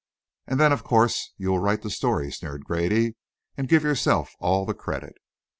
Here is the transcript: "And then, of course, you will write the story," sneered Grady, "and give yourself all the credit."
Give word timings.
"And 0.47 0.59
then, 0.59 0.71
of 0.71 0.83
course, 0.83 1.31
you 1.37 1.51
will 1.51 1.59
write 1.59 1.83
the 1.83 1.91
story," 1.91 2.31
sneered 2.31 2.65
Grady, 2.65 3.17
"and 3.55 3.69
give 3.69 3.83
yourself 3.83 4.33
all 4.39 4.65
the 4.65 4.73
credit." 4.73 5.13